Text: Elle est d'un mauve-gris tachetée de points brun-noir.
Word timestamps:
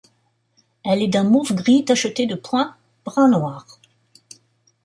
Elle 0.83 1.03
est 1.03 1.07
d'un 1.09 1.23
mauve-gris 1.23 1.85
tachetée 1.85 2.25
de 2.25 2.33
points 2.33 2.75
brun-noir. 3.05 3.77